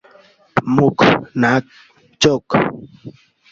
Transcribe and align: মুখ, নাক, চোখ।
মুখ, 0.75 0.97
নাক, 1.35 1.63
চোখ। 2.21 2.45